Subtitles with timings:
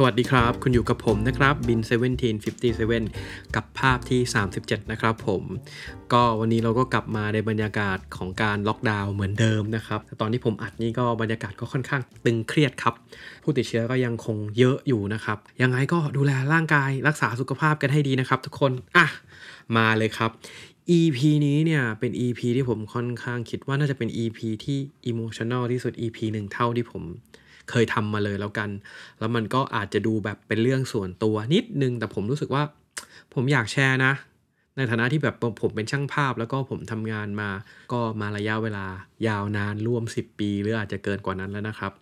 [0.00, 1.80] สวัสดีครับ คุณอยู่กับผมนะครับบิน
[2.62, 4.20] 1757 กับภาพที่
[4.56, 5.42] 37 นะครับผม
[6.12, 12.94] ก็วันนี้เราก็กลับมาในบรรยากาศของการล็อกดาวน์เหมือนเดิมนะครับแต่ตอนที่ผมอัดนี่ก็บรรยากาศก็ค่อนข้างตึงเครียดครับ
[13.42, 19.06] ผู้ติดเชื้อก็ยังคงเยอะอยู่นะครับ ยังไงก็ดูแลร่างกายรักษาสุขภาพกันให้ดีนะครับ ทุกคนอะ
[19.76, 20.30] มาเลยครับ
[20.98, 24.78] EP นี้เนี่ยเป็น EP ที่ผมค่อนข้างคิดว่าน่าจะเป็น EP ที่
[25.10, 27.04] emotional ที่สุด EP หนึ่งเท่าที่ผม
[27.70, 28.70] เคยทำมาเลยแล้วกัน
[29.18, 32.62] แล้วมันก็อาจจะดูแบบเป็นเรื่องส่วนตัวนิดนึง แต่ผมรู้สึกว่า
[33.34, 34.12] ผมอยากแชร์นะ
[34.76, 37.50] ในฐานะที่แบบผมเป็นช่างภาพแล้วก็ผมทำงานมา
[37.92, 38.86] ก็มาระยะเวลา
[39.28, 41.92] ยาวนานร่วม 10 ปี หรืออาจจะเกินกว่านั้นแล้วนะครับ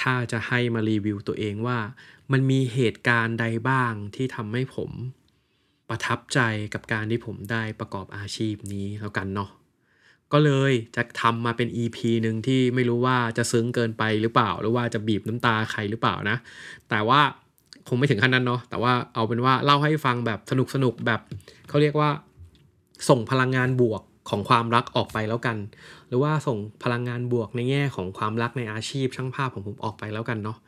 [0.00, 1.78] ถ้าจะให้มารีวิวตัวเองว่า
[2.32, 4.90] มันมีเหตุการณ์ใดบ้างที่ทำให้ผม
[5.88, 6.40] ประทับใจ
[6.74, 9.50] กับการที่ผมได้ประกอบอาชีพนี้แล้วกันเนาะ
[10.32, 16.36] ก็เลยจะทำมาเป็น EP หนึ่งที่ไม่รู้ว่าจะซึ้งเกินไปหรือเปล่า หรือว่าจะบีบน้ำตาใครหรือเปล่านะ
[16.90, 17.20] แต่ว่า
[17.88, 21.20] คงไม่ถึงขั้นนั้นเนาะแต่ว่าเอาเป็นว่าเล่าให้ฟังแบบสนุกสนุกแบบ
[21.68, 22.10] เขาเรียกว่า
[23.08, 25.56] ส่งพลังงานบวกของความรักออกไปแล้วกัน
[26.08, 30.58] หรือว่าส่งพลังงานบวกในแง่ของความรักในอาชีพช่างภาพของผมออกไปแล้วกันเนาะ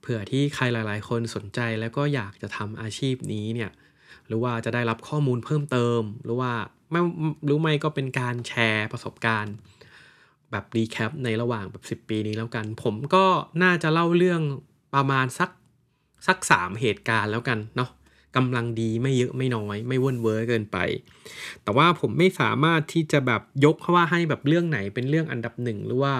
[0.00, 3.70] เผื่อที่ใครหลาย ๆ คนสนใจแล้วก็อยากจะทำอาชีพนี้เนี่ย
[4.26, 6.52] หรือว่าจะได้รับข้อมูลเพิ่มเติม หรือว่า
[6.90, 7.00] ไม่
[7.48, 9.54] รือไม่ก็เป็นการแชร์ประสบการณ์
[10.50, 13.24] แบบรีแคปในระหว่างแบบ 10 ปีนี้แล้วกัน ผมก็
[13.62, 14.42] น่าจะเล่าเรื่อง
[14.94, 15.50] ประมาณสัก
[16.26, 17.90] สักสามเหตุการณ์แล้วกันเนาะ
[18.36, 20.76] กำลังดีไม่เยอะไม่น้อย ไม่ว่นเวอร์เกินไป
[21.62, 26.14] แต่ว่าผมไม่สามารถที่จะแบบยกว่าให้แบบเรื่องไหนเป็นเรื่องอันดับหนึ่งหรือว่า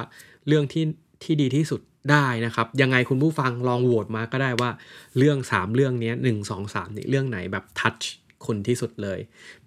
[0.46, 0.84] เรื่องที่
[1.22, 4.70] ที่ดีที่สุดได้นะครับ ยังไงคุณผู้ฟังลองโหวตมาก็ได้ว่า
[5.18, 8.04] เรื่อง 3 เรื่องนี้1 2 3นี่เรื่องไหนแบบทัช
[8.46, 9.18] คุณที่สุดเลย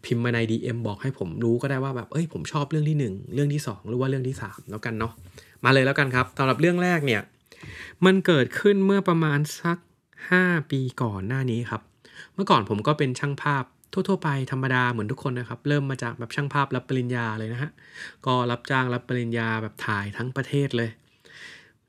[0.04, 5.14] พิมพ์มาใน DM บอกให้ผมรู้ก็ได้ว่าแบบเอ้ยผมชอบเรื่องที่ 1 เรื่องที่ 2 หรือว่าเรื่องที่ 3 แล้วกันเนาะ
[5.64, 7.22] มาเลยแล้วกันครับสำหรับเรื่องแรกเนี่ย
[8.06, 9.78] มันเกิดขึ้นเมื่อประมาณสัก
[10.24, 11.82] 5 ปีก่อนหน้านี้ครับ
[12.34, 17.72] เมื่อก่อนผมก็เป็นช่างภาพทั่วๆไปธรรมดาเหมือนทุกคนนะครับ เริ่มมาจากแบบช่างภาพรับปริญญาเลยนะฮะ
[18.26, 20.90] ก็รับจ้างรับปริญญาแบบถ่ายทั้งประเทศเลย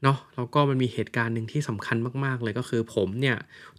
[0.03, 3.37] เนาะแล้วก็มันมีเหตุการณ์หนึ่งที่สำคัญมาก ๆ เลยก็คือผมเนี่ย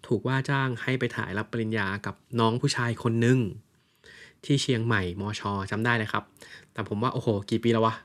[0.07, 3.39] ถูกว่าจ้างให้ไปถ่ายรับปริญญากับน้องผู้ชายคนหนึ่ง
[4.45, 6.23] ที่เชียงใหม่มอชอจำได้เลยครับ
[6.73, 7.95] แต่ผมว่าโอ้โหกี่ปีแล้ววะ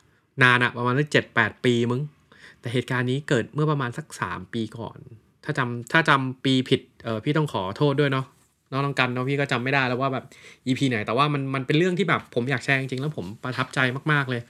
[0.42, 2.00] นานอะประมาณสักเจ็ดแปดปีมึง
[2.60, 4.98] แต่เหตุการณ์นี้เกิดเมื่อประมาณสักสามปีก่อน
[5.44, 8.26] ถ้าจำถ้าจำปีผิดเออพี่ต้องขอโทษด้วยเนาะ
[8.70, 10.24] น้องน้องกันเนาะพี่ก็จำไม่ได้แล้วว่าแบบ
[10.66, 13.78] EP ไหนแต่ว่ามันมันเป็นเรื่องที่แบบผมอยากแชร์จริงๆแล้วผมประทับใจ
[14.12, 14.40] มากๆเลย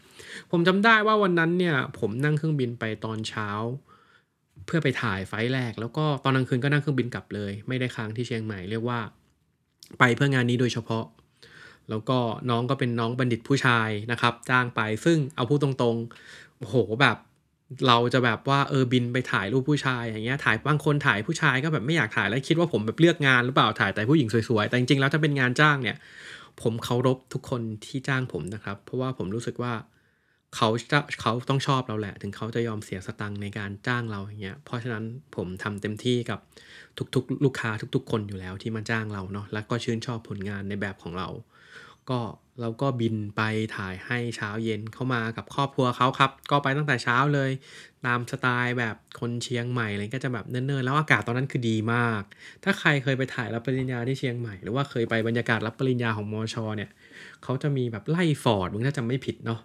[0.51, 3.49] ผมจำได้ว่าวันนั้นเนี่ย ผมนั่งเครื่องบินไปตอนเช้า
[4.67, 9.01] เพื่อไปถ่ายไฟล์แรก แล้วก็ตอนกลางคืนก็นั่งเครื่องบินกลับเลย ไม่ได้ค้างที่เชียงใหม่เรียกว่า
[9.99, 11.05] ไปเพื่องานนี้โดยเฉพาะ
[11.91, 12.19] แล้วก็
[12.51, 17.17] น้องก็เป็นน้องบัณฑิตผู้ชายนะครับ จ้างไปซึ่งเอาพูดตรงๆโหแบบ
[17.87, 25.97] เราจะแบบว่าเออบินไปถ่ายรูปผู้ชายอย่างเงี้ยถ่ายบางคนถ่ายผู้ชายก็แบบไม่อยากถ่ายแล้วคิดว่าผมแบบเลือกงานหรือเปล่าถ่ายแต่ผู้หญิงสวยๆแต่จริงๆแล้วถ้าเป็นงานจ้างเนี่ย
[26.63, 29.73] ผมเคารพทุกคนที่จ้างผมนะครับ เพราะว่าผมรู้สึกว่า
[30.57, 35.05] เขาจะเขาต้องชอบเราแหละ ถึงเขาจะยอมเสียสตังค์ในการจ้างเราอย่างเงี้ยเพราะฉะนั้น
[35.37, 36.41] ผมทำเต็มที่กับ
[37.15, 41.29] ทุกๆ ลูกค้าทุก ๆ คนอยู่แล้วที่มาจ้างเราเนาะแล้วก็ชื่นชอบผลงานในแบบของเรา
[42.11, 42.21] ก็
[42.61, 43.43] เราก็บินไป
[43.77, 47.51] ถ่ายให้เช้าเย็นเข้ามากับครอบครัวเขาครับ ก็ไปตั้งแต่เช้าเลย
[48.07, 52.23] ตามสไตล์แบบคนเชียงใหม่อะไรก็จะแบบเนิ่นๆแล้วอากาศตอนนั้นคือดีมาก
[52.65, 56.91] ถ้าใครเคยไปถ่ายรับปริญญาที่เชียงใหม่ หรือว่าเคยไปบรรยากาศรับปริญญาของมอชอเนี่ย
[57.43, 59.61] เขาจะมีแบบไล่ฟอร์ดมึงถ้าจำไม่ผิดเนาะ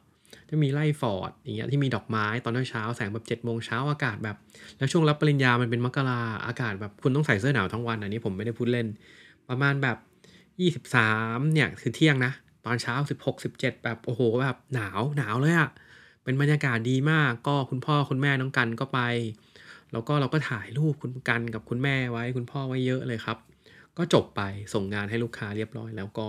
[0.49, 4.37] จะมีไล่ฟอร์ดอย่างเงี้ยที่มีดอกไม้ตอนเช้าแสงแบบ7จ็ดโมงเช้าอากาศแบบ
[4.77, 8.87] แล้วช่วงรับปริญญามันเป็นมกราอากาศแบบคุณต้องใส่เสื้อหนาวทั้งวันอันนี้ผมไม่ได้พูดเล่น
[9.49, 9.97] ประมาณแบบ
[10.61, 12.33] 23เนี่ยคือเที่ยงนะ
[12.65, 15.69] ตอนเช้า16 17แบบโอ้โหแบบหนาวหนาวเลยอะ
[16.23, 18.99] เป็นบรรยากาศดีมากก็คุณพ่อคุณแม่น้องกันก็ไป
[19.91, 23.37] แล้วก็เราก็ถ่ายรูปคุณกันกับคุณแม่ไว้คุณพ่อไว้เยอะเลยครับ
[23.97, 24.41] ก็จบไป
[24.73, 26.27] ส่งงานให้ลูกค้าเรียบร้อยแล้วก็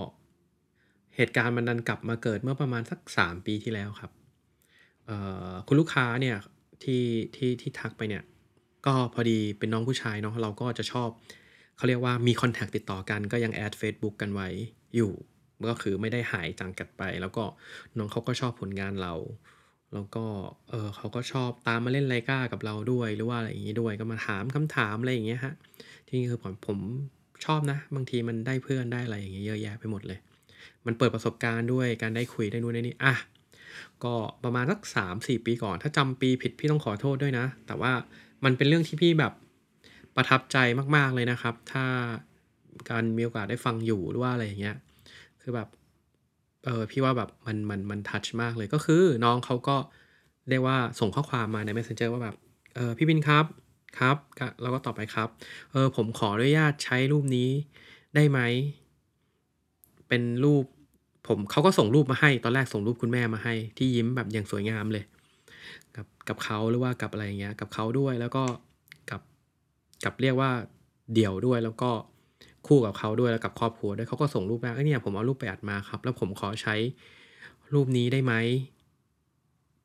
[1.17, 4.11] เหตุการณ์มันดันกลับมาเกิดเมื่อประมาณสัก 3 ปีที่แล้วครับ
[5.67, 6.37] คุณลูกค้าเนี่ย
[6.83, 7.05] ที่
[7.37, 8.23] ที่ที่ทักไปเนี่ย
[8.87, 11.09] ก็พอดีเป็นน้องผู้ชายเนาะเราก็จะชอบ
[11.77, 14.49] เขาเรียกว่ามีคอนแทคติดต่อกันก็ยังแอด Facebook กันไว้
[14.97, 15.13] อยู่
[15.71, 17.45] ก็คือไม่ได้หายจังกัดไป แล้วก็
[17.97, 19.15] น้องเขาก็ชอบผลงานเรา
[19.95, 20.25] แล้วก็
[20.71, 25.55] เออเขาก็ชอบตามมาเล่นไลกากับเราด้วยหรือว่าอะไรอย่างนี้ด้วยก็มาถามคำถามอะไรอย่างเงี้ยฮะ
[26.09, 26.79] ที่คือผมผม
[27.45, 30.19] ชอบนะ บางทีมันได้เพื่อนได้อะไรอย่างเงี้ยเยอะแยะไปหมดเลย
[30.87, 33.15] มันเปิดประสบการณ์ด้วยการได้คุยได้นู่นได้นี่อะ
[34.05, 37.93] ก็ประมาณสักสามสี่ปีก่อน ถ้าจำปีผิดพี่ต้องขอโทษด้วยนะ แต่ว่า
[38.45, 39.33] มันเป็นเรื่องที่พี่แบบ
[40.17, 40.57] ประทับใจ
[40.97, 41.87] มาก ๆ เลยนะครับ ถ้า
[42.91, 44.77] การมีโอกาสได้ฟังอยู่หรือว่าอะไรอย่างเงี้ย
[45.41, 45.69] คือแบบ
[46.65, 49.77] เออพี่ว่าแบบมันมันมันทัชมากเลยก็คือน้องเขาก็
[50.49, 52.37] เรียกว่าส่งข้อความมาใน Messenger ว่าแบบ
[52.75, 53.45] เออพี่บินครับ
[53.99, 54.17] ครับ
[54.63, 55.29] แล้วก็ต่อไปครับ
[55.73, 57.51] เออผมขออนุญาตใช้รูปนี้
[58.15, 58.41] ได้ไหม
[60.09, 60.65] เป็นรูป
[61.29, 65.05] ผมเขาก็ส่งรูปมาให้ ตอนแรกส่งรูปคุณแม่มาให้ ที่ยิ้มแบบอย่างสวยงามเลย
[65.97, 68.45] กับกับเขาหรือว่ากับอะไรอย่างเงี้ย กับเขาด้วยแล้วก็
[70.05, 70.51] กับเรียกว่า
[71.15, 71.91] เดี่ยวด้วยแล้วก็
[72.67, 76.75] คู่กับเขาด้วยแล้วกับครอบครัวด้วยเขาก็ส่งรูปมาเอ้ยเนี่ยผมเอารูปไปอัดมาครับ แล้วผมขอใช้
[77.75, 78.35] รูปนี้ได้ไหม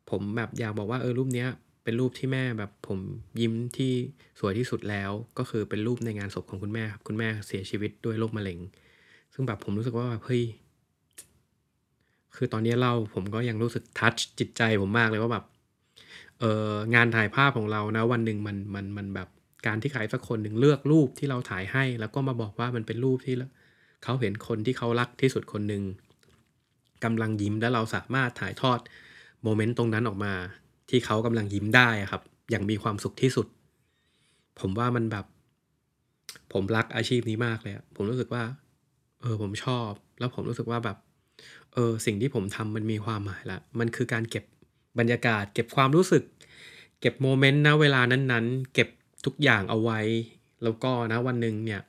[0.09, 1.49] ผมแบบอยากบอกว่าเออรูปเนี้ย
[1.83, 2.99] เป็นรูปที่แม่แบบผม
[3.39, 3.91] ยิ้มที่
[4.39, 8.59] สวยที่สุดแล้ว ก็คือเป็นรูปในงานศพของคุณแม่ครับคุณแม่เสียชีวิตด้วยโรคมะเร็ง
[9.33, 10.43] ซึ่งแบบผมรู้สึกว่าแบบเฮ้ย
[12.35, 15.45] คือตอนนี้เล่าผมก็ยังรู้สึกทัชจิตใจผมมากเลยว่าแบบ
[16.39, 19.29] เอองานถ่ายภาพของเรานะวันหนึ่งมันมันมันแบบ
[19.65, 23.35] การที่ใครสักคนหนึ่งเลือกรูปที่เราถ่ายให้ แล้วก็มาบอกว่ามันเป็นรูปที่
[24.03, 25.83] เขาเห็นคนที่เขารักที่สุดคนหนึ่ง
[27.03, 28.79] กำลังยิ้มและเราสามารถถ่ายทอด
[29.43, 30.33] โมเมนต์ตรงนั้นออกมา
[30.89, 33.47] ที่เขากำลังยิ้มได้อะครับ อย่างมีความสุขที่สุด
[34.59, 35.25] ผมว่ามันแบบ
[36.53, 38.43] ผมรักอาชีพนี้มากเลยผมรู้สึกว่า
[39.21, 39.89] เออผมชอบ
[40.19, 40.97] แล้วผมรู้สึกว่าแบบ
[41.73, 44.43] เออสิ่งที่ผมทำมันมีความหมายละมันคือการเก็บ
[44.99, 46.23] บรรยากาศ เก็บความรู้สึก
[47.01, 48.89] เก็บ moment ณ เวลานั้นๆ เก็บ
[49.25, 49.99] ทุกอย่างเอาไว้
[50.63, 51.81] แล้วก็ณ วันหนึ่งเนี่ย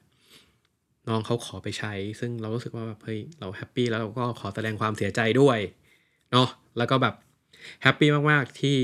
[1.09, 5.59] น้องเขาขอไปใช้ ซึ่งเรารู้สึกว่าแบบเฮ้ยเรา happy แล้วเราก็ขอแสดงความเสียใจด้วย
[6.33, 6.49] เนาะ
[6.79, 7.15] แล้วก็แบบ
[7.83, 8.77] happy มากๆที่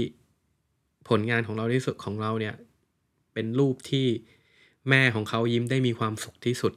[1.08, 2.54] ผลงานของเราที่สุดของเราเนี่ย
[3.32, 4.06] เป็นรูปที่
[4.90, 6.72] แม่ของเขายิ้มได้มีความสุขที่สุด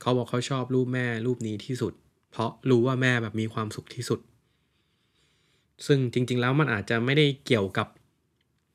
[0.00, 1.92] เขาบอกเขาชอบรูปแม่รูปนี้ที่สุด
[2.30, 4.20] เพราะรู้ว่าแม่แบบมีความสุขที่สุด
[5.86, 7.88] ซึ่งจริง ๆ แล้วมันอาจจะไม่ได้เกี่ยวกับ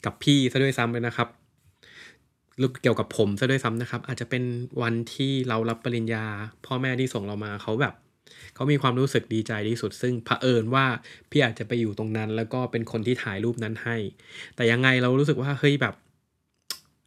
[0.06, 1.27] กับพี่ซะด้วยซ้ำเลยนะครับ
[2.81, 4.44] เกี่ยวกับผมซะด้วยซ้ำนะครับ อาจจะเป็น
[4.81, 6.25] วันที่เรารับปริญญา
[6.65, 7.94] พ่อแม่ที่ส่งเรามาเขาแบบ
[8.55, 10.85] เขามีความรู้สึกดีใจที่สุด ซึ่งเผอิญว่า
[11.29, 13.97] พี่อาจจะไปอยู่ตรงนั้น แล้วก็เป็นคนที่ถ่ายรูปนั้นให้
[14.55, 15.95] แต่ยังไงเรารู้สึกว่าเฮ้ยแบบ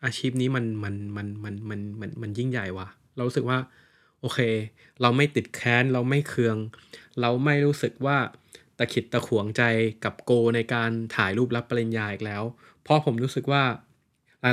[0.04, 3.58] อาชีพนี้มันมันมันมันมันมันมันยิ่งใหญ่ว่ะ เรารู้สึกว่า
[4.20, 4.38] โอเค
[5.02, 6.56] เราไม่ติดแค้นเราไม่เคือง
[7.20, 8.16] เราไม่รู้สึกว่า
[8.78, 9.62] ตะขิดตะขวงใจ
[10.04, 12.42] กับโกในการถ่ายรูปรับปริญญาอีกแล้ว
[12.82, 13.62] เพราะผมรู้สึกว่า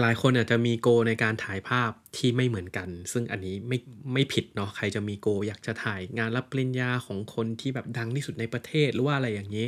[0.05, 3.77] ลายๆ คนอาจจะมีโกในการถ่ายภาพที่ไม่เหมือนกัน ซึ่งอันนี้ไม่
[4.13, 9.67] ไม่ผิดเนาะใครจะมีโกอยากจะถ่ายงานรับปริญญาของคนที่แบบดังที่สุดในประเทศหรือว่าอะไรอย่างนี้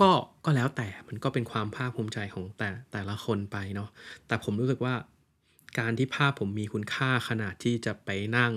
[0.00, 0.10] ก็
[0.44, 3.88] ก็แล้วแต่มันก็เป็นความภาคภูมิใจของแต่แต่ละคนไปเนาะ
[4.26, 4.94] แต่ผมรู้สึกว่า
[5.78, 8.52] การที่ภาพผมมีคุณค่าขนาดที่จะไปนั่ง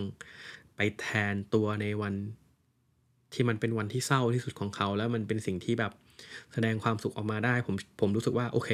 [0.76, 2.14] ไปแทนตัวในวัน
[3.34, 5.92] ที่มันเป็นวันที่เศร้าที่สุดของเขา แล้วมันเป็นสิ่งที่แบบ
[6.54, 8.70] แสดงความสุขออกมาได้ ผมผมรู้สึกว่าโอเค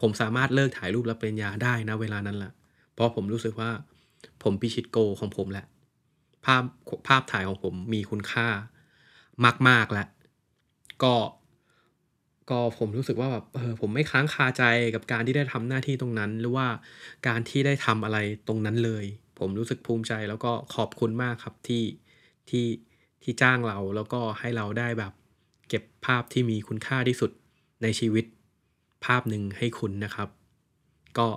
[0.00, 2.52] ผมสามารถเลิกถ่ายรูปรับปริญญาได้นะเวลานั้นแหละ
[2.94, 3.70] เพราะผมรู้สึกว่า
[4.42, 5.66] ผมพิชิตโกของผมแหละ
[6.44, 6.62] ภาพ
[7.08, 8.46] ภาพถ่ายของผมมีคุณค่า
[9.68, 10.08] มาก ๆแล้ว
[11.02, 11.14] ก็
[12.50, 14.64] ก็ผมรู้สึกว่าแบบเออผมไม่ค้างคาใจ
[14.94, 16.66] กับการที่ได้ทำหน้าที่ตรงนั้น หรือว่า
[17.28, 18.18] การที่ได้ทำอะไร
[18.48, 19.04] ตรงนั้นเลย
[19.38, 21.84] ผมรู้สึกภูมิใจแล้วก็ขอบคุณมากครับที่
[22.48, 22.66] ที่
[23.22, 25.12] ที่จ้างเราแล้วก็ให้เราได้แบบ
[25.68, 27.30] เก็บภาพที่มีคุณค่าที่สุด
[27.82, 28.24] ในชีวิต
[29.04, 30.28] ภาพหนึ่งให้คุณนะครับ
[31.18, 31.28] ก็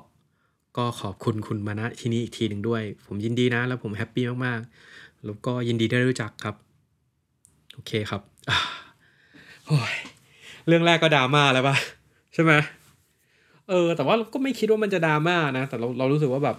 [0.77, 4.59] ก็ขอบคุณคุณมาณที่นี้อีกทีหนึ่งด้วย ผมยินดีนะ แล้วผมแฮปปี้มาก
[4.91, 6.55] ๆ แล้วก็ยินดีได้รู้จักครับ
[7.73, 8.21] โอเคครับ
[9.67, 9.93] โอ้ย
[10.67, 11.75] เรื่องแรกก็ดราม่าแล้วปะ
[12.33, 12.53] ใช่ไหม
[13.69, 16.57] เออ แต่ว่าก็ไม่คิดว่ามันจะดราม่านะ แต่เราเรารู้สึกว่าแบบ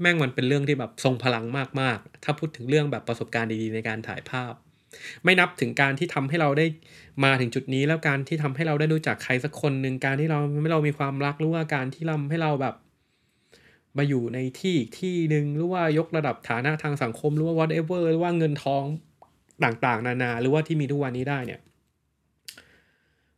[0.00, 1.44] แม่งมันเป็นเรื่องที่แบบทรงพลัง
[1.80, 4.52] มาก ๆ ถ้าพูดถึงเรื่องแบบประสบการณ์ดี ๆ ในการถ่ายภาพ
[5.24, 6.66] ไม่นับถึงการที่ทำให้เราได้
[7.24, 12.74] มาถึงจุดนี้ แล้วการที่ทำให้เราได้รู้จักใครสักคนหนึ่งการที่เราให้เรามีความรักหรือว่าการที่ทาให้เราแบบ
[13.96, 18.84] มาอยู่ในที่อีกที่หนึ่งหรือว่ายกระดับฐานะทางสังคมหรือว่า whatever หรือว่าเงินทอง
[19.64, 21.60] ต่างๆ นานา หรือว่าที่มีทุกวันนี้ได้เนี่ย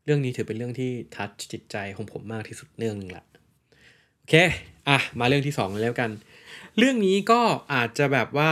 [0.04, 3.24] เรื่องนี้ถือเป็นเรื่องที่ทัชจิตใจของผมมากที่สุดเรื่องนึงละ
[4.16, 4.34] โอเค
[4.88, 6.10] อะ มาเรื่องที่สองแล้วกัน
[6.78, 7.40] เรื่องนี้ก็
[7.74, 8.50] อาจจะแบบว่า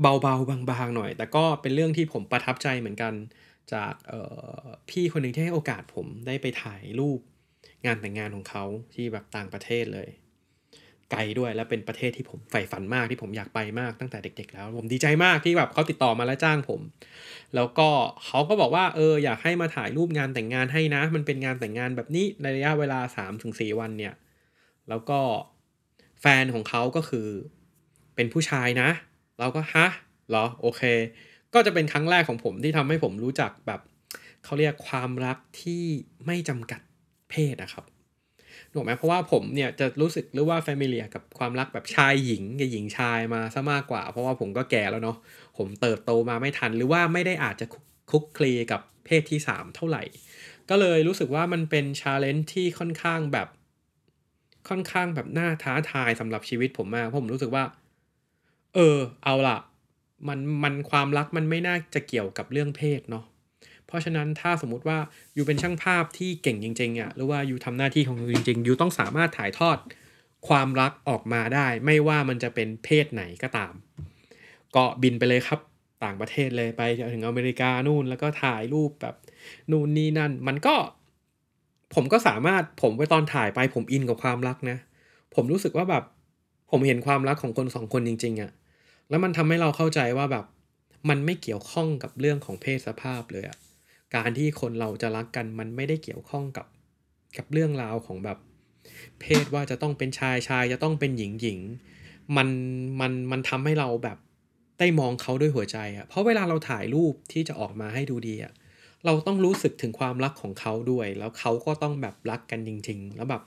[0.00, 3.14] เบาๆบางๆหน่อย แต่ก็เป็นเรื่องที่ผมประทับใจเหมือนกัน
[3.72, 3.94] จาก
[4.90, 7.20] พี่คนหนึ่งที่ให้โอกาสผมได้ไปถ่ายรูป
[7.86, 8.64] งานแต่งงานของเขา
[8.94, 10.08] ที่แบบต่างประเทศเลย
[11.10, 16.80] ไกลด้วยและเป็นประเทศที่ผมใฝ่ฝันมากที่ผมอยากไปมากตั้งแต่เด็ก ๆ แล้ว ผมดีใจมากที่แบบเขาติดต่อมาแล้วจ้างผม
[17.54, 17.88] แล้วก็
[18.24, 23.00] เขาก็บอกว่าเอออยากให้มาถ่ายรูปงานแต่งงานให้นะ มันเป็นงานแต่งงานแบบนี้ในระยะเวลา
[23.38, 24.14] 3-4 วันเนี่ย
[24.88, 25.20] แล้วก็
[26.20, 27.28] แฟนของเขาก็คือ
[28.14, 28.88] เป็นผู้ชายนะ
[29.38, 29.86] เราก็ฮะ
[30.28, 30.82] เหรอโอเค
[31.54, 33.80] ก็จะเป็นครั้งแรกของผมที่ทำให้ผมรู้จักแบบ
[34.44, 35.84] เขาเรียกความรักที่
[36.26, 36.80] ไม่จำกัด
[37.30, 37.84] เพศนะครับ
[38.74, 45.16] ถูกไหมเพราะว่าผมเนี่ยจะรู้สึกหรือว่าแฟมิเลียกับความรักแบบชายหญิงกับหญิงชายมาซะมากกว่า เพราะว่าผมก็แก่แล้วเนาะ
[45.58, 47.66] ผมเติบโตมาไม่ทัน หรือว่าไม่ได้อาจจะ
[48.10, 50.02] คุกคลีกับเพศที่ 3 เท่าไหร่
[50.70, 53.48] ก็เลยรู้สึกว่ามันเป็นชาเลนจ์ที่ค่อนข้างแบบ
[54.68, 57.64] ค่อนข้างแบบน่าท้าทายสำหรับชีวิตผมมากผมรู้สึกว่า
[58.78, 59.58] เออ เอาล่ะ
[60.28, 63.24] มันมันความรักมันไม่น่าจะเกี่ยวกับเรื่องเพศเนาะ
[63.86, 64.98] เพราะฉะนั้นถ้าสมมุติว่า
[65.34, 69.78] อยู่เป็นช่างภาพที่เก่งจริงๆอะ่ะหรือว่าอยู่ทำหน้าที่ของอยู่จริงๆอยู่ต้องสามารถถ่ายทอด
[70.48, 73.72] ความรักออกมาได้ ไม่ว่ามันจะเป็นเพศไหนก็ตาม
[74.76, 75.60] ก็บินไปเลยครับ
[76.04, 76.82] ต่างประเทศเลยไป
[77.14, 79.14] ถึงอเมริกานู่นแล้วก็ถ่ายรูปแบบ
[79.70, 80.74] นู่นนี่นั่น มันก็
[81.94, 84.76] ผมก็สามารถผมไปตอนถ่ายไปผมอินกับความรักนะ
[85.34, 86.04] ผมรู้สึกว่าแบบ
[86.70, 88.50] ผมเห็นความรักของคนสองคนจริง ๆอะ่ะ
[89.10, 90.44] แล้วมันทำให้เราเข้าใจว่าแบบ
[91.08, 93.58] มันไม่เกี่ยวข้องกับเรื่องของเพศสภาพเลยอะ
[94.16, 96.66] การที่คนเราจะรักกันมันไม่ได้เกี่ยวข้องกับ
[97.36, 98.38] กับเรื่องราวของแบบ
[99.20, 101.60] เพศว่าจะต้องเป็นชายชายจะต้องเป็นหญิงหญิง
[102.36, 102.48] มัน
[103.00, 104.18] มันมันทำให้เราแบบ
[104.78, 108.52] ได้มองเขาด้วยหัวใจอะเพราะเวลาเราถ่ายรูปที่จะออกมาให้ดูดีอะ
[109.04, 113.42] เราต้องรู้สึกถึงความรักของเขาด้วย แล้วเขาก็ต้องแบบรักกันจริง ๆ แล้วแบบ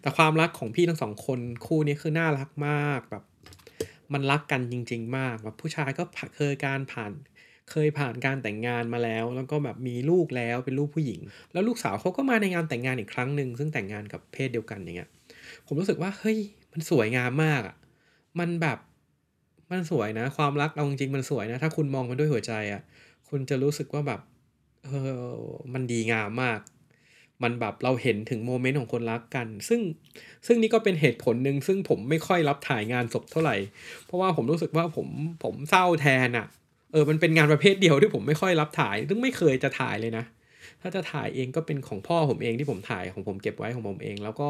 [0.00, 3.24] แต่ความรักของพี่ทั้งสองคนคู่นี้คือน่ารักมากแบบ
[4.14, 6.02] มันรักกันจริง ๆ มากแบบผู้ชายก็
[6.36, 7.12] เคยการผ่าน
[7.70, 11.20] เคยผ่านการแต่งงานมาแล้ว แล้วก็แบบมีลูกแล้วเป็นลูกผู้หญิง
[11.52, 15.10] แล้วลูกสาวเขาก็มาในงานแต่งงานอีกครั้งหนึ่งซึ่งแต่งงานกับเพศเดียวกันอย่างเงี้ย
[15.66, 16.38] ผมรู้สึกว่าเฮ้ย
[16.72, 17.76] มันสวยงามมากอะ
[18.38, 18.78] มันแบบ
[19.70, 22.82] มันสวยนะ ความรักเอาจริงๆมันสวยนะ ถ้าคุณมองมันด้วยหัวใจอะ
[23.28, 24.20] คุณจะรู้สึกว่าแบบ
[24.84, 24.90] เอ
[25.32, 25.34] อ
[25.74, 26.60] มันดีงามมาก
[27.42, 29.80] มันแบบเราเห็นถึงโมเมนต์ของคนรักกัน ซึ่ง
[30.46, 33.56] ซึ่งนี่ก็เป็นเหตุผลหนึ่งซึ่งผมไม่ค่อยรับถ่ายงานศพเท่าไหร่
[34.06, 35.08] เพราะว่าผมรู้สึกว่าผม
[35.44, 36.46] ผมเศร้าแทนอะ
[36.92, 40.24] เออมันเป็นงานประเภทเดียวที่ผมไม่ค่อยรับถ่าย ซึ่งไม่เคยจะถ่ายเลยนะ
[40.80, 44.48] ถ้าจะถ่ายเองก็เป็นของพ่อผมเองที่ผมถ่ายของผมเก็บไว้ของผมเอง แล้วก็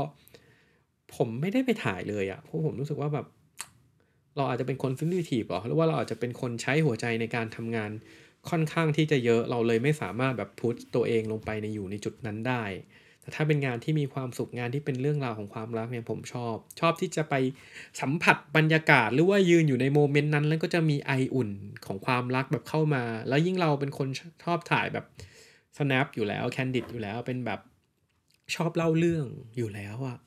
[1.17, 3.27] ผมไม่ได้ไปถ่ายเลยอะ่ะเพราะผมรู้สึกว่าแบบ
[4.37, 7.91] เราอาจจะเป็นคนฟินิทีฟหรอหรือว่าเราอาจจะเป็นคนใช้หัวใจในการทำงาน
[8.51, 12.65] ค่อนข้างที่จะเยอะเราเลยไม่สามารถแบบพุทตัวเองลงไปในอยู่ในจุดนั้นได้
[13.21, 17.35] แต่ถ้าเป็นงานที่มีความสุขงานที่เป็นเรื่องราวของความรักเนี่ยผมชอบ ชอบที่จะไป
[18.01, 21.51] สัมผัสบรรยากาศ หรือว่ายืนอยู่ในโมเมนต์นั้น แล้วก็จะมีไออุ่น
[21.87, 24.09] ของความรักแบบเข้ามา แล้วยิ่งเราเป็นคน
[24.45, 25.05] ชอบถ่ายแบบ
[25.77, 27.61] snap อยู่แล้ว candid อยู่แล้วเป็นแบบ
[28.55, 30.19] ชอบเล่าเรื่องอยู่แล้วอะ่ะ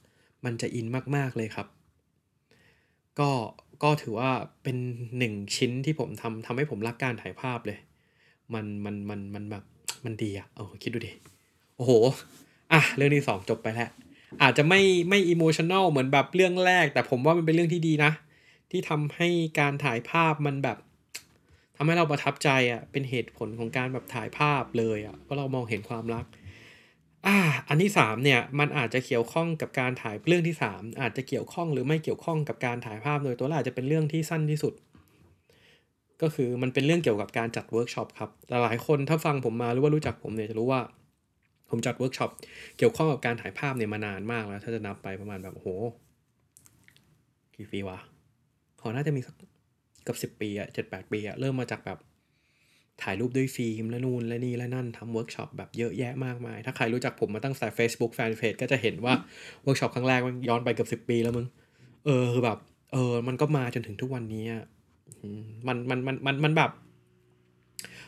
[0.46, 1.68] มันจะอินมากๆเลยครับ
[3.20, 3.32] ก็
[3.84, 4.32] ก็ถือว่า
[4.64, 4.78] เป็น
[5.18, 7.80] หนึ่งชิ้นที่ผมทำทำให้ผมรักการถ่ายภาพเลย
[8.54, 9.64] มันมันมันมันแบบ
[10.06, 11.12] มันดีอะเออคิดดูดิ
[11.76, 11.92] โอ้โห
[12.74, 13.90] อะเรื่องที่สองจบไปแล้ว
[14.42, 18.12] อาจจะไม่ไม่อิโมชันแนลเหมือนแบบเรื่องแรก แต่ผมว่ามันเป็นเรื่องที่ดีนะ
[18.72, 20.78] ที่ทำให้การถ่ายภาพมันแบบ
[21.76, 26.26] ทำให้เราประทับใจอะ่ะเป็นเหตุผลของการแบบถ่ายภาพเลยอะ่ะว่าเรามองเห็นความรัก
[27.28, 27.38] อ่า
[27.68, 34.74] อันที่สามเนี่ยมันอาจจะเกี่ยวข้องกับการถ่ายเรื่องที่สามอาจจะเกี่ยวข้องหรือไม่เกี่ยวข้องกับการถ่ายภาพโดยตัวอาจจะเป็นเรื่องที่สั้นที่สุด
[36.22, 38.30] ก็คือมันเป็นเรื่องเกี่ยวกับการจัดเวิร์กช็อปครับ
[38.64, 40.82] หลายคนถ้าฟังผมมาหรือว่ารู้จักผมเนี่ยจะรู้ว่า
[41.70, 42.32] ผมจัดเวิร์กช็อป
[42.78, 45.70] เกี่ยวข้องกับการถ่ายภาพเนี่ยมานานมากแล้ว ถ้าจะนับไปประมาณแบบโอ้โห
[47.56, 48.00] กี่ปีวะ
[48.82, 49.36] ขอน่าจะมีสัก
[50.08, 52.00] กับสิบปีอะเจ็ดแปดปีอะเริ่มมาจากแบบ
[53.04, 59.14] ถ่ายรูปด้วยฟิล์มและนู่นและนี่และนั่นทำเวิร์กช็อปแบบเยอะแยะมากมาย ถ้าใครรู้จักผมมาตั้งแต่ Facebook แฟนเพจก็จะเห็นว่า
[59.64, 61.46] เวิร์กช็อปครั้งแรกมันย้อนไปเกือบสิบปีแล้วมึง
[62.06, 62.58] เออคือแบบ
[62.94, 64.46] เออ มันก็มาจนถึงทุกวันนี้
[65.68, 66.72] มันมันมันมันมันแบบ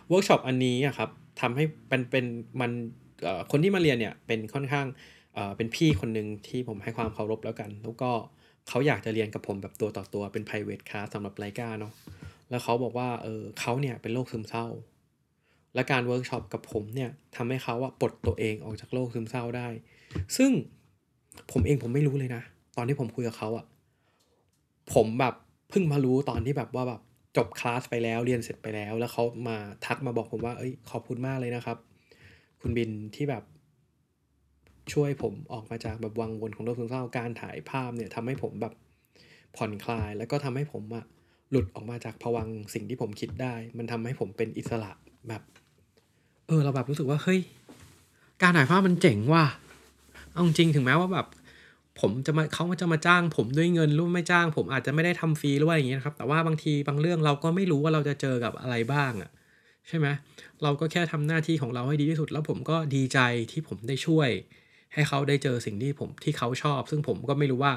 [0.07, 1.09] เวิร์กช็อปอันนี้อะครับ
[1.41, 2.25] ทำให้เป็นเป็น
[2.61, 2.71] มัน
[3.51, 4.87] คนที่มาเรียนเนี่ยเป็นค่อนข้าง
[5.57, 8.11] เป็นพี่คนหนึ่งที่ผมให้ความเคารพแล้วกัน แล้วก็
[8.69, 11.93] เขาอยากจะเรียนกับผมแบบตัวต่อตัวเป็น private class สำหรับ Leica เนาะ
[12.49, 14.67] แล้วเขาบอกว่าเออเขาเนี่ยเป็นโรคซึมเศร้า
[15.75, 19.67] และการเวิร์กช็อปกับผมเนี่ยทำให้เขาอะปลดตัวเองออกจากโรคซึมเศร้าได้
[20.37, 20.51] ซึ่ง
[21.51, 22.41] ผมเองผมไม่รู้เลยนะ
[22.77, 23.65] ตอนที่ผมคุยกับเขาอะ
[24.93, 25.35] ผมแบบ
[25.69, 27.01] เพิ่งมารู้ตอนที่แบบว่าแบบ
[27.37, 31.77] จบคลาสไปแล้วเรียนเสร็จไปแล้ว แล้วเขามาทักมาบอกผมว่า เอ้ย ขอบคุณมากเลยนะครับ
[32.61, 33.43] คุณบินที่แบบ
[34.93, 38.73] ช่วยผมออกมาจากแบบวังวนของโรคซึมเศร้าการถ่ายภาพเนี่ยทำให้ผมแบบ
[39.55, 41.05] ผ่อนคลาย แล้วก็ทำให้ผมอะ
[41.51, 44.91] หลุดออกมาจากผวังสิ่งที่ผมคิดได้ มันทำให้ผมเป็นอิสระ
[45.29, 45.41] แบบ
[46.47, 47.39] เออ เราแบบรู้สึกว่าเฮ้ย
[48.41, 49.45] การถ่ายภาพมันเจ๋งว่ะ
[50.31, 51.27] เอาจริงถึงแม้ว่าแบบ
[51.99, 59.29] ผมจะมาเขาจะมาจ้างผมด้วยเงินรู้ไม่จ้าง ผมอาจจะไม่ได้ทำฟรีหรือว่าอย่างเงี้ยครับ แต่ว่าบางทีบางเรื่องเราก็ไม่รู้ว่าเราจะเจอกับอะไรบ้างอะ
[59.87, 60.07] ใช่ไหม
[60.63, 63.19] เราก็แค่ทำหน้าที่ของเราให้ดีที่สุด แล้วผมก็ดีใจ
[63.51, 64.29] ที่ผมได้ช่วย
[64.93, 67.73] ให้เขาได้เจอสิ่งที่ผมที่เขาชอบ ซึ่งผมก็ไม่รู้ว่า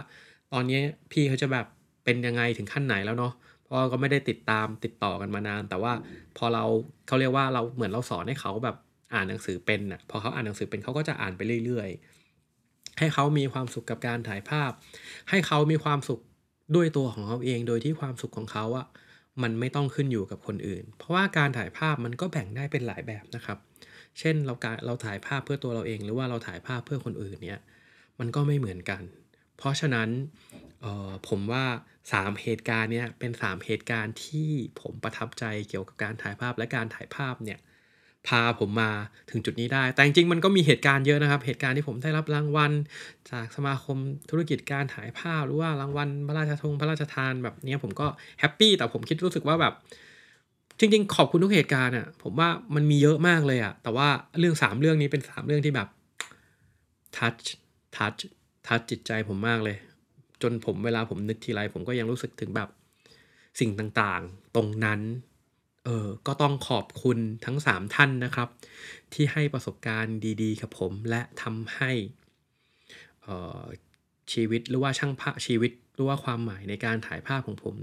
[0.53, 0.81] ตอนนี้
[1.13, 1.67] พี่เขาจะแบบ
[2.05, 5.93] เป็นยังไงถึงขั้นไหนแล้วเนาะเพราะก็ไม่ได้ติดตามติดต่อกันมานาน แต่ว่า
[6.37, 6.65] พอเรา
[7.07, 8.77] เขาเรียกว่าเราเหมือนเราสอนให้เขาแบบ
[9.15, 12.12] อ่านหนังสือเป็นอะพอเขาอ่านหนังสือเป็นเขาก็จะอ่านไปเรื่อยๆ
[12.99, 14.71] ให้เขามีความสุขกับการถ่ายภาพ
[15.31, 16.21] ให้เขามีความสุข
[16.77, 18.87] ด้วยตัวของเขาเอง โดยที่ความสุขของเขาอะ
[19.43, 23.59] มันไม่ต้องขึ้นอยู่กับคนอื่น เพราะว่าการถ่ายภาพมันก็แบ่งได้เป็นหลายแบบนะครับ
[24.19, 27.61] เช่นเราการเราถ่ายภาพเพื่อตัวเราเอง หรือว่าเราถ่ายภาพเพื่อคนอื่นเนี่ย
[28.19, 29.03] มันก็ไม่เหมือนกัน
[29.57, 30.09] เพราะฉะนั้น
[31.29, 31.65] ผมว่า
[32.13, 37.59] 3 เหตุการณ์เนี้ยเป็น 3 เหตุการณ์ที่ผมประทับใจเกี่ยวกับการถ่ายภาพและการถ่ายภาพเนี่ย
[38.29, 38.91] พาผมมา
[39.31, 42.73] ถึงจุดนี้ได้ แต่จริงๆมันก็มีเหตุการณ์เยอะนะครับ เหตุการณ์ที่ผมได้รับรางวัล
[43.31, 43.99] จากสมาคม
[44.31, 48.07] ธุรกิจการถ่ายภาพหรือว่ารางวัลพระราชทงพระราชทานแบบนี้ผมก็
[48.41, 49.75] happy แต่ผมคิดรู้สึกว่าแบบ
[50.79, 55.89] จริงๆ ขอบคุณทุกเหตุการณ์อะผมว่ามันมีเยอะมากเลยอะแต่ว่าเรื่องสามเรื่องนี้เป็นสามเรื่องที่แบบ
[57.17, 57.35] ทัช
[57.97, 58.15] ทัช
[58.67, 59.77] ทัชจิตใจผมมากเลย
[60.43, 62.69] จนผมเวลาผมนึกทีไรผมก็ยังรู้สึกถึงแบบ
[63.61, 65.01] สิ่งต่างๆ ตรงนั้น
[65.85, 68.49] เออก็ต้องขอบคุณทั้ง 3 ท่านนะครับ
[69.13, 71.93] ที่ให้ประสบการณ์ดีๆ กับผมและทำให้
[74.33, 77.77] ชีวิตหรือว่าช่างภาพชีวิตหรือว่าความหมายในการถ่ายภาพของผม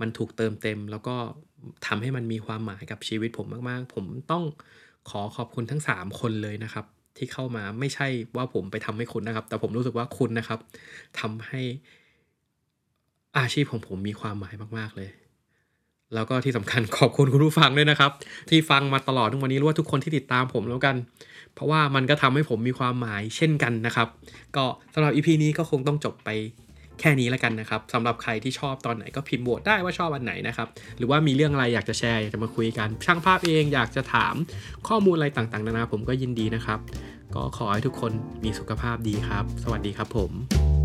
[0.00, 1.16] มันถูกเติมเต็ม แล้วก็
[1.86, 4.44] ทำให้มันมีความหมายกับชีวิตผมมากๆ ผมต้อง
[5.10, 6.84] ขอขอบคุณทั้ง 3 คนเลยนะครับ
[7.16, 10.60] ที่เข้ามาไม่ใช่ว่าผมไปทำให้คุณนะครับ แต่ผมรู้สึกว่าคุณนะครับ
[11.20, 11.60] ทำให้
[13.38, 15.10] อาชีพของผมมีความหมายมาก ๆเลย
[16.14, 18.10] แล้วก็ที่สำคัญขอบคุณคุณผู้ฟังด้วยนะครับ
[18.50, 20.96] ที่ฟังมาตลอดทุกวันนี้รู้ว่าทุกคนที่ติดตามผมแล้วกัน
[21.54, 24.08] เพราะว่ามันก็ทำให้ผมมีความหมายเช่นกันนะครับ
[24.56, 26.30] ก็สำหรับ EP นี้ก็คงต้องจบไป
[27.00, 34.34] แค่นี้แล้วกันนะครับสำหรับใครที่ชอบตอนไหนก็พิมพ์บทได้ว่าชอบอันไหนนะครับหรือว่ามีเรื่องอะไรอยากจะแชร์อยากจะมาคุยกันช่างภาพเองอยากจะถาม
[34.88, 36.78] ข้อมูลอะไรต่างๆนานาผมก็ยินดีนะครับ
[37.34, 38.12] ก็ขอให้ทุกคน
[38.44, 40.77] มีสุขภาพดีครับ สวัสดีครับผม